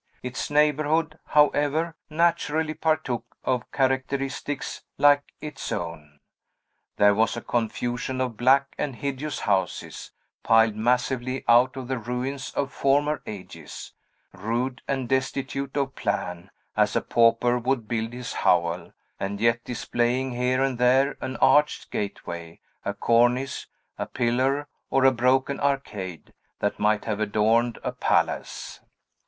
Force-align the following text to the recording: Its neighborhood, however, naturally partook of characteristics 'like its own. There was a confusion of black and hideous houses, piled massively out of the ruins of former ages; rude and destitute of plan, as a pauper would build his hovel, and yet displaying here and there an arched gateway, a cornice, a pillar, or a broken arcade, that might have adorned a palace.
Its 0.23 0.49
neighborhood, 0.49 1.19
however, 1.27 1.95
naturally 2.09 2.73
partook 2.73 3.23
of 3.43 3.71
characteristics 3.71 4.81
'like 4.97 5.31
its 5.41 5.71
own. 5.71 6.17
There 6.97 7.13
was 7.13 7.37
a 7.37 7.41
confusion 7.41 8.19
of 8.19 8.35
black 8.35 8.73
and 8.79 8.95
hideous 8.95 9.41
houses, 9.41 10.09
piled 10.41 10.75
massively 10.75 11.45
out 11.47 11.77
of 11.77 11.87
the 11.87 11.99
ruins 11.99 12.51
of 12.55 12.73
former 12.73 13.21
ages; 13.27 13.93
rude 14.33 14.81
and 14.87 15.07
destitute 15.07 15.77
of 15.77 15.93
plan, 15.93 16.49
as 16.75 16.95
a 16.95 17.01
pauper 17.01 17.59
would 17.59 17.87
build 17.87 18.11
his 18.11 18.33
hovel, 18.33 18.93
and 19.19 19.39
yet 19.39 19.63
displaying 19.63 20.31
here 20.31 20.63
and 20.63 20.79
there 20.79 21.15
an 21.23 21.35
arched 21.37 21.91
gateway, 21.91 22.59
a 22.83 22.95
cornice, 22.95 23.67
a 23.99 24.07
pillar, 24.07 24.67
or 24.89 25.05
a 25.05 25.11
broken 25.11 25.59
arcade, 25.59 26.33
that 26.57 26.79
might 26.79 27.05
have 27.05 27.19
adorned 27.19 27.77
a 27.83 27.91
palace. 27.91 28.79